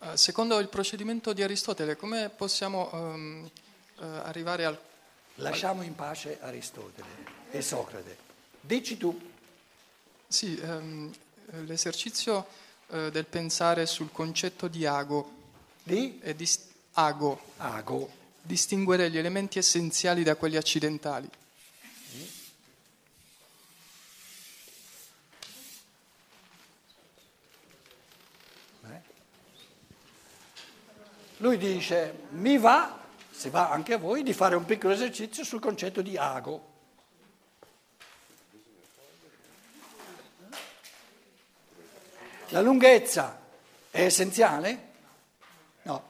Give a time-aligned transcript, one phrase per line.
[0.00, 3.50] Eh, secondo il procedimento di Aristotele, come possiamo um,
[3.98, 4.78] arrivare al...
[5.36, 7.08] Lasciamo in pace Aristotele
[7.50, 8.16] e Socrate.
[8.60, 9.18] Dici tu.
[10.28, 11.12] Sì, um,
[11.64, 12.46] l'esercizio
[12.88, 15.32] uh, del pensare sul concetto di ago.
[15.82, 16.18] Di?
[16.20, 16.48] È di
[16.94, 17.40] ago.
[17.58, 18.10] Ago.
[18.42, 21.28] Distinguere gli elementi essenziali da quelli accidentali.
[31.38, 32.98] Lui dice, mi va,
[33.30, 36.74] se va anche a voi, di fare un piccolo esercizio sul concetto di ago.
[42.50, 43.38] La lunghezza
[43.90, 44.92] è essenziale?
[45.82, 46.02] No.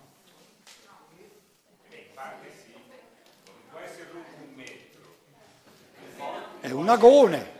[6.60, 7.54] È un agone.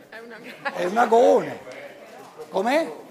[0.73, 1.59] È un agone.
[2.49, 3.05] Com'è?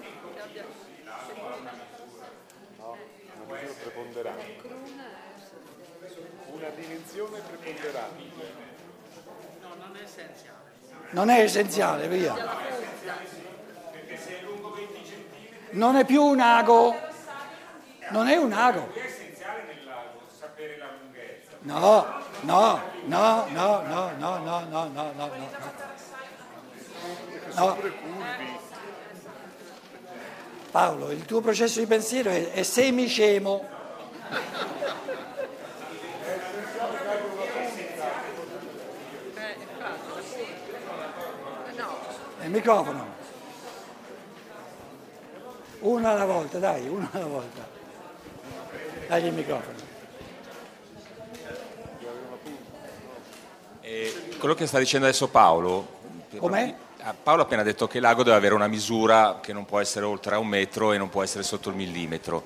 [6.79, 8.23] Dimensione preponderante.
[9.61, 10.55] No, non è essenziale.
[11.11, 12.35] Non è essenziale, via.
[15.71, 16.95] Non è più un ago.
[18.09, 18.93] Non è un ago.
[18.93, 21.51] È essenziale nell'ago sapere la lunghezza.
[21.61, 21.79] No,
[22.41, 25.75] no, no, no, no, no, no, no, no, no, no.
[27.55, 27.77] No.
[30.69, 33.67] Paolo, il tuo processo di pensiero è, è semiscemo.
[39.35, 40.45] Eh, infatti,
[41.77, 41.97] no.
[42.47, 43.05] Il microfono.
[45.79, 47.67] Uno alla volta, dai, uno alla volta.
[49.05, 49.75] Dai il microfono.
[53.81, 55.95] E quello che sta dicendo adesso Paolo,
[56.37, 56.73] Com'è?
[57.01, 60.05] Ah, Paolo ha appena detto che l'ago deve avere una misura che non può essere
[60.05, 62.45] oltre a un metro e non può essere sotto il millimetro.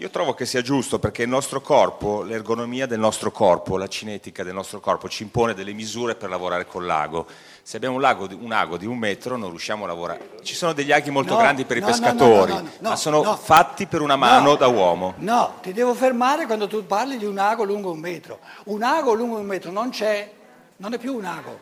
[0.00, 4.44] Io trovo che sia giusto perché il nostro corpo, l'ergonomia del nostro corpo, la cinetica
[4.44, 7.26] del nostro corpo ci impone delle misure per lavorare con l'ago.
[7.64, 10.36] Se abbiamo un, lago, un ago di un metro non riusciamo a lavorare.
[10.44, 13.22] Ci sono degli aghi molto No, grandi per i no, no, pescatori, no, ma sono
[13.24, 13.34] no.
[13.36, 14.54] fatti per una mano No.
[14.54, 15.14] da uomo.
[15.16, 18.38] No, ti devo fermare quando tu parli di un ago lungo un metro.
[18.66, 20.30] Un ago lungo un metro non c'è,
[20.76, 21.58] non è più un ago.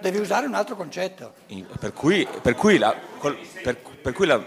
[0.00, 1.34] Devi usare un altro concetto.
[1.48, 4.42] In- Per cui, per cui la- col- per- per cui la,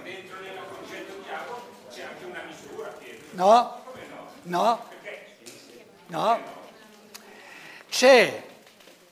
[3.31, 3.83] No,
[4.43, 4.83] no,
[6.07, 6.39] no.
[7.89, 8.43] C'è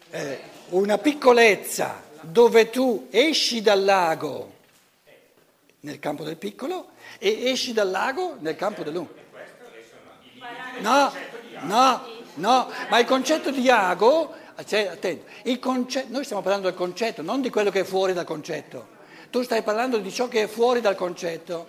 [0.10, 0.40] eh,
[0.70, 4.54] una piccolezza dove tu esci dal lago
[5.82, 6.90] nel campo del piccolo
[7.20, 9.14] e esci dal lago nel campo del lungo.
[10.80, 11.12] No,
[11.62, 12.02] no,
[12.36, 14.34] no, ma il concetto di ago,
[14.66, 18.14] cioè, attento, il conce- noi stiamo parlando del concetto, non di quello che è fuori
[18.14, 18.96] dal concetto.
[19.30, 21.68] Tu stai parlando di ciò che è fuori dal concetto.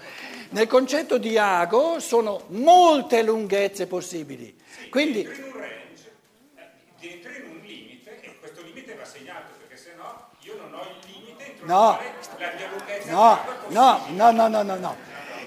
[0.51, 4.57] Nel concetto di ago sono molte lunghezze possibili.
[4.91, 6.13] Quindi, in un range,
[6.57, 10.83] eh, entri in un limite e questo limite va segnato perché sennò io non ho
[10.83, 11.99] il limite entro No.
[12.39, 14.97] la mia lunghezza no, no, no, no, no, no, no.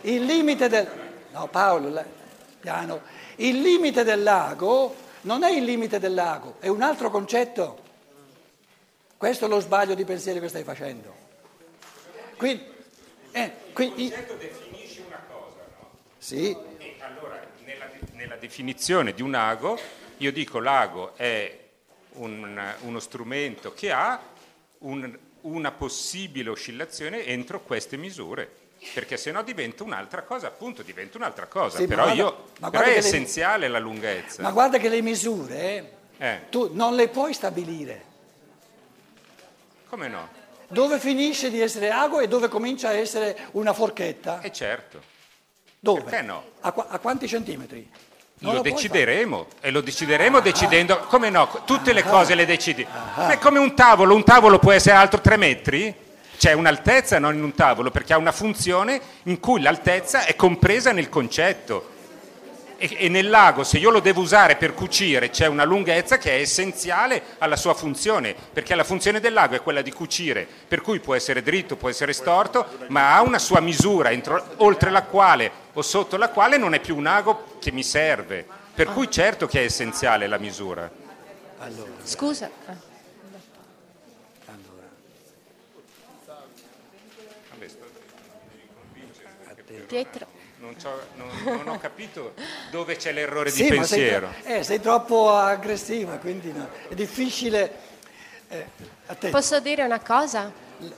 [0.02, 0.88] Il limite del...
[1.32, 2.04] No, Paolo,
[2.60, 3.02] piano.
[3.38, 7.80] Il limite del lago non è il limite del lago, è un altro concetto.
[9.18, 11.21] Questo è lo sbaglio di pensiero che stai facendo.
[12.42, 12.64] Quindi,
[13.34, 15.90] eh, quindi- Il concetto definisce una cosa, no?
[16.18, 19.80] sì, E allora, nella, nella definizione di un ago,
[20.18, 21.56] io dico l'ago è
[22.14, 24.20] un- uno strumento che ha
[24.80, 28.50] un- una possibile oscillazione entro queste misure.
[28.96, 31.78] Perché se no diventa un'altra cosa, appunto diventa un'altra cosa.
[31.78, 34.42] Sì, però, guarda- io, ma però è le- essenziale la lunghezza.
[34.42, 35.60] ma guarda che le misure
[36.18, 38.04] eh, Eh, tu non le puoi stabilire.
[39.88, 40.40] come no?
[40.72, 44.40] Dove finisce di essere ago e dove comincia a essere una forchetta?
[44.42, 45.02] E certo,
[45.80, 46.02] Dove?
[46.02, 46.44] perché no?
[46.62, 47.90] A, qua- a quanti centimetri?
[48.40, 52.88] Non lo puoi decideremo e lo decideremo decidendo, come no, tutte le cose le decidi.
[53.16, 55.94] Ma è come un tavolo, un tavolo può essere alto 3 metri?
[56.38, 60.92] C'è un'altezza non in un tavolo perché ha una funzione in cui l'altezza è compresa
[60.92, 61.90] nel concetto.
[62.84, 66.38] E, e nel lago, se io lo devo usare per cucire, c'è una lunghezza che
[66.38, 70.82] è essenziale alla sua funzione, perché la funzione del lago è quella di cucire, per
[70.82, 75.04] cui può essere dritto, può essere storto, ma ha una sua misura, entro- oltre la
[75.04, 78.48] quale o sotto la quale non è più un ago che mi serve.
[78.74, 80.90] Per cui certo che è essenziale la misura.
[82.04, 82.50] Scusa.
[82.66, 82.76] ah.
[84.48, 84.88] Allora,
[89.62, 90.28] Mi convince, Pietro.
[90.58, 92.34] non, c'ho- non- non ho capito
[92.72, 94.34] dove c'è l'errore Sì, di ma sei, pensiero.
[94.44, 96.68] eh, sei troppo aggressiva, quindi no.
[96.90, 97.72] è difficile.
[98.50, 98.66] eh.
[99.30, 100.52] Posso dire una cosa?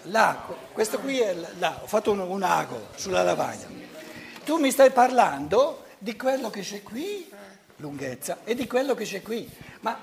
[0.03, 3.67] Là, questo qui è là, ho fatto un, un ago sulla lavagna.
[4.45, 7.29] tu mi stai parlando di quello che c'è qui,
[7.77, 9.49] lunghezza, e di quello che c'è qui.
[9.81, 9.99] Ma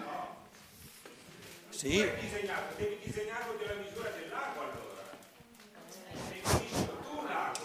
[1.71, 5.03] sì, Devi disegnarlo della misura del lago allora.
[6.11, 7.59] Definisci tu un lago.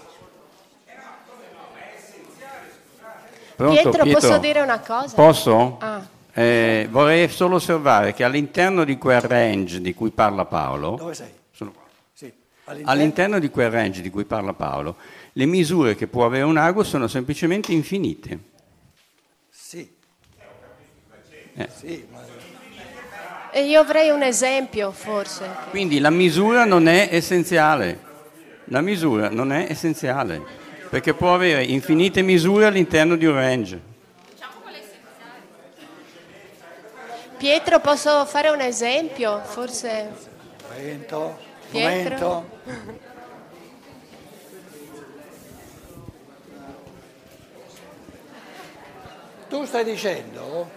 [0.85, 3.29] Eh no, come no, ma è essenziale, scusate.
[3.55, 5.15] Pronto, Pietro, posso dire una cosa?
[5.15, 5.77] Posso?
[5.79, 6.01] Ah.
[6.33, 11.29] Eh, vorrei solo osservare che all'interno di quel range di cui parla Paolo, dove sei?
[11.51, 11.83] sono qua.
[12.13, 12.31] Sì.
[12.65, 14.97] All'interno- all'interno di quel range di cui parla Paolo,
[15.31, 18.39] le misure che può avere un ago sono semplicemente infinite.
[19.49, 19.89] Sì.
[21.55, 21.69] Eh.
[21.73, 22.19] Sì, ma
[23.51, 25.49] E io avrei un esempio, forse.
[25.69, 27.97] Quindi la misura non è essenziale.
[28.65, 30.41] La misura non è essenziale,
[30.95, 33.81] perché può avere infinite misure all'interno di un range.
[37.35, 39.41] Pietro, posso fare un esempio?
[39.43, 40.09] Forse.
[40.69, 41.37] momento,
[41.69, 42.45] Pietro?
[42.63, 43.03] momento.
[49.49, 50.69] Tu stai dicendo,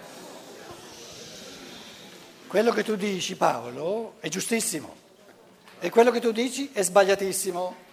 [2.47, 4.95] quello che tu dici Paolo è giustissimo
[5.79, 7.87] e quello che tu dici è sbagliatissimo.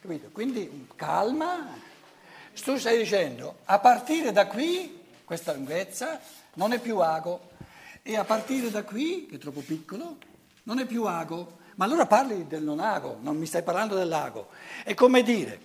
[0.00, 0.30] Capito?
[0.32, 1.76] Quindi calma,
[2.64, 6.18] tu stai dicendo a partire da qui, questa lunghezza
[6.54, 7.50] non è più ago
[8.02, 10.16] e a partire da qui, che è troppo piccolo,
[10.62, 11.58] non è più ago.
[11.74, 14.48] Ma allora parli del non ago, non mi stai parlando dell'ago.
[14.84, 15.60] È come dire,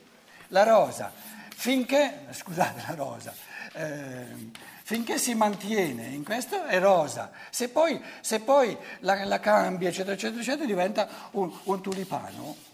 [0.50, 1.14] la rosa,
[1.56, 3.34] finché, scusate la rosa,
[3.72, 4.52] ehm,
[4.84, 10.14] finché si mantiene in questo è rosa, se poi, se poi la, la cambia, eccetera,
[10.14, 12.74] eccetera, eccetera, diventa un, un tulipano.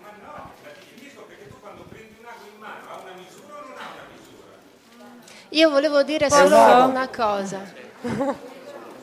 [5.53, 6.55] Io volevo dire solo
[6.85, 7.59] una cosa.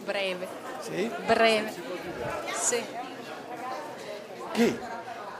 [0.04, 0.48] Breve,
[0.80, 1.10] Sì?
[1.26, 1.74] breve.
[2.54, 2.82] Sì.
[4.52, 4.78] Chi?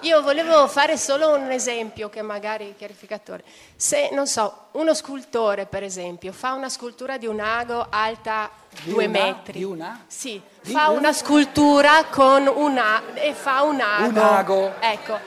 [0.02, 3.43] Io volevo fare solo un esempio che magari è chiarificatore.
[3.75, 8.49] Se, non so, uno scultore, per esempio, fa una scultura di un ago alta
[8.82, 9.19] Di due una?
[9.22, 9.52] metri.
[9.55, 10.05] Di una?
[10.06, 10.99] Sì, Di fa una?
[10.99, 14.08] una scultura con un a- e fa un ago.
[14.08, 14.72] Un ago.
[14.78, 15.19] Ecco,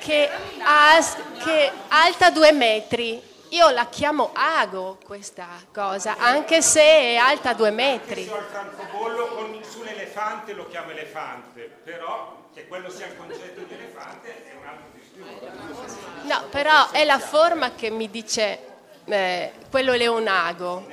[0.00, 0.28] che,
[0.64, 0.98] ha,
[1.44, 3.22] che alta due metri.
[3.52, 8.24] Io la chiamo ago questa cosa, anche se è alta due metri.
[8.24, 13.74] Io al francobollo con, sull'elefante lo chiamo elefante, però che quello sia il concetto di
[13.74, 15.96] elefante è un altro discorso.
[16.22, 18.58] No, però è la forma che mi dice
[19.04, 20.86] eh, quello è un ago.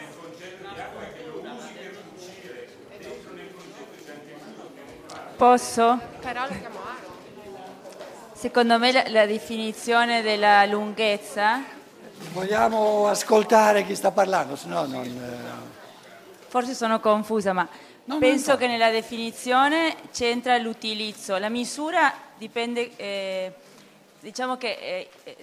[5.37, 5.97] Posso?
[6.19, 7.17] Però lo chiamo ago.
[8.33, 11.77] Secondo me la, la definizione della lunghezza,
[12.33, 15.05] Vogliamo ascoltare chi sta parlando, se no non...
[15.05, 17.67] eh, forse sono confusa, ma
[18.09, 21.37] No, penso che nella definizione c'entra l'utilizzo.
[21.37, 23.53] La misura dipende, eh,
[24.19, 25.37] diciamo che eh, eh,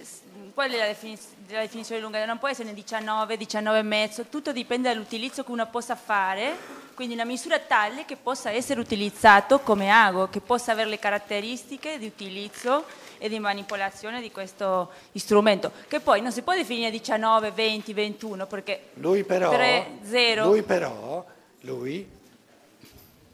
[0.53, 2.25] qual è la, definiz- la definizione lunghezza?
[2.25, 6.57] Non può essere 19, 19 e mezzo, tutto dipende dall'utilizzo che uno possa fare,
[6.97, 11.99] quindi una misura tale che possa essere utilizzato come ago, che possa avere le caratteristiche
[11.99, 12.85] di utilizzo
[13.19, 18.47] e di manipolazione di questo strumento, che poi non si può definire 19, 20, 21,
[18.47, 19.51] perché Lui però...
[19.51, 21.23] 3, 0, Lui però,
[21.61, 22.09] lui,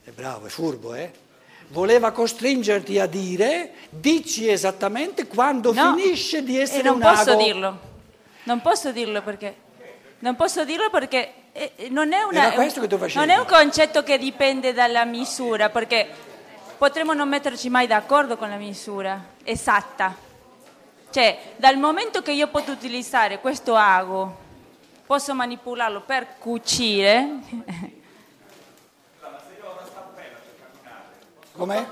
[0.03, 1.09] è bravo, è furbo, eh?
[1.69, 7.31] Voleva costringerti a dire, dici esattamente quando No, finisce di essere e non un posso
[7.31, 7.41] ago.
[7.41, 7.79] dirlo.
[8.43, 9.55] Non posso dirlo perché
[10.19, 11.33] non posso dirlo perché
[11.89, 12.53] non è una
[13.13, 16.09] non è un concetto che dipende dalla misura, perché
[16.77, 20.15] potremmo non metterci mai d'accordo con la misura esatta.
[21.11, 24.35] Cioè, dal momento che io posso utilizzare questo ago,
[25.05, 27.39] posso manipolarlo per cucire,
[31.55, 31.85] Com'è?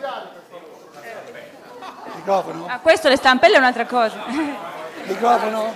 [2.15, 2.65] Microfono?
[2.67, 4.23] ah, questo le stampelle è un'altra cosa.
[5.05, 5.75] Microfono?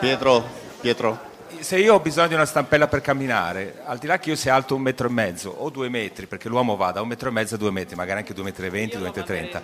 [0.00, 0.44] Pietro,
[0.80, 1.27] Pietro,
[1.60, 4.54] Se io ho bisogno di una stampella per camminare, al di là che io sia
[4.54, 7.32] alto un metro e mezzo o due metri, perché l'uomo va da un metro e
[7.32, 9.62] mezzo a due metri, magari anche due metri e venti, due metri e trenta,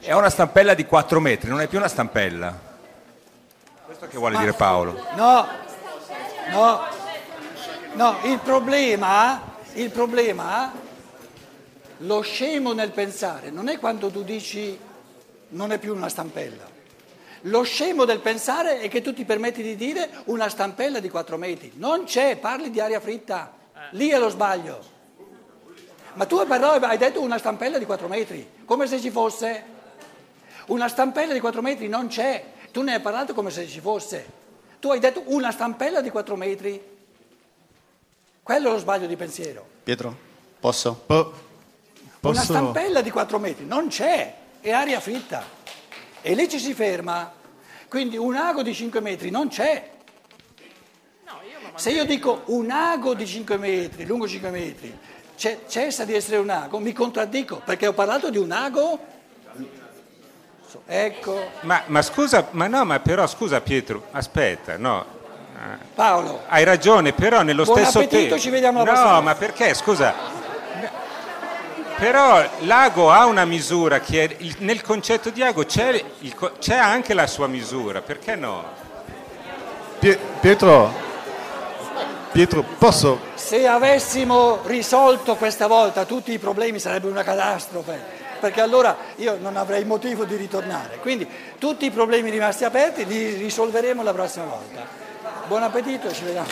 [0.00, 2.58] è una stampella di quattro metri, non è più una stampella.
[3.84, 5.04] Questo che vuole dire Paolo.
[5.14, 5.46] No,
[6.50, 6.80] no,
[7.94, 10.84] no, il problema, il problema
[12.00, 14.78] Lo scemo nel pensare non è quando tu dici
[15.48, 16.75] non è più una stampella.
[17.42, 21.36] Lo scemo del pensare è che tu ti permetti di dire una stampella di 4
[21.36, 21.72] metri.
[21.76, 23.54] Non c'è, parli di aria fritta.
[23.90, 24.94] Lì è lo sbaglio.
[26.14, 29.74] Ma tu però hai detto una stampella di 4 metri, come se ci fosse.
[30.66, 32.44] Una stampella di 4 metri non c'è.
[32.72, 34.26] Tu ne hai parlato come se ci fosse.
[34.80, 36.82] Tu hai detto una stampella di 4 metri.
[38.42, 39.66] Quello è lo sbaglio di pensiero.
[39.82, 40.16] Pietro,
[40.58, 41.04] posso?
[41.06, 41.30] Una
[42.20, 42.42] Posso?
[42.42, 45.55] stampella di 4 metri non c'è, è aria fritta.
[46.28, 47.32] E lì ci si ferma.
[47.88, 49.90] Quindi un ago di 5 metri non c'è.
[51.76, 54.98] Se io dico un ago di 5 metri, lungo 5 metri,
[55.36, 58.98] ce- cessa di essere un ago, mi contraddico perché ho parlato di un ago.
[60.84, 65.06] Ecco, Ma, ma scusa, ma no, ma però scusa Pietro, aspetta, no.
[65.94, 68.38] Paolo, Hai ragione, però nello Buon stesso appetito, tempo.
[68.38, 69.74] ci vediamo la No, prossima ma perché?
[69.74, 70.14] Scusa.
[71.98, 76.76] Però l'ago ha una misura che è- il- nel concetto di ago c'è, il c'è
[76.76, 78.64] anche la sua misura, perché no?
[79.98, 80.92] Pie- Pietro,
[82.32, 83.18] Pietro, posso?
[83.34, 87.98] se avessimo risolto questa volta tutti i problemi sarebbe una catastrofe,
[88.40, 90.98] perché allora io non avrei motivo di ritornare.
[91.00, 91.26] Quindi
[91.58, 94.84] tutti i problemi rimasti aperti li risolveremo la prossima volta.
[95.46, 96.46] Buon appetito e ci vediamo.